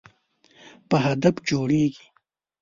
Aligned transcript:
په 0.89 0.95
هدف 1.05 1.35
جوړیږي. 1.49 2.05